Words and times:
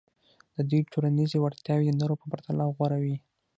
د 0.55 0.57
دوی 0.69 0.81
ټولنیزې 0.91 1.37
وړتیاوې 1.39 1.87
د 1.89 1.95
نورو 2.01 2.19
په 2.21 2.25
پرتله 2.31 2.63
غوره 2.75 2.97
وې. 3.03 3.15